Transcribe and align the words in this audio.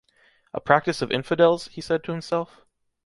“A 0.51 0.59
practice 0.59 1.03
of 1.03 1.11
infidels?” 1.11 1.67
he 1.67 1.79
said 1.79 2.03
to 2.05 2.11
himself. 2.11 2.65